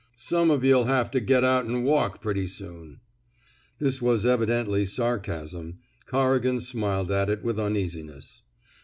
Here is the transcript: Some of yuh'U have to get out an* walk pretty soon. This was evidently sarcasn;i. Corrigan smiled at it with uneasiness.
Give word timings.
Some 0.15 0.49
of 0.49 0.63
yuh'U 0.63 0.87
have 0.87 1.11
to 1.11 1.19
get 1.19 1.43
out 1.43 1.67
an* 1.67 1.83
walk 1.83 2.23
pretty 2.23 2.47
soon. 2.47 3.01
This 3.77 4.01
was 4.01 4.25
evidently 4.25 4.83
sarcasn;i. 4.83 5.75
Corrigan 6.07 6.59
smiled 6.59 7.11
at 7.11 7.29
it 7.29 7.43
with 7.43 7.59
uneasiness. 7.59 8.41